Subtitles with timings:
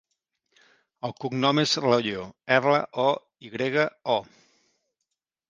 [1.09, 2.23] El cognom és Royo:
[2.57, 2.73] erra,
[3.05, 3.07] o,
[3.49, 4.19] i grega, o.